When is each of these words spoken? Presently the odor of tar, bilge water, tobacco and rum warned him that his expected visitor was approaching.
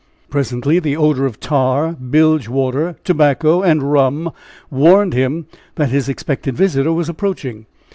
Presently 0.31 0.79
the 0.79 0.97
odor 0.97 1.27
of 1.27 1.39
tar, 1.39 1.91
bilge 1.93 2.47
water, 2.49 2.95
tobacco 3.03 3.61
and 3.61 3.83
rum 3.83 4.31
warned 4.71 5.13
him 5.13 5.45
that 5.75 5.89
his 5.89 6.09
expected 6.09 6.57
visitor 6.57 6.91
was 6.91 7.07
approaching. 7.07 7.67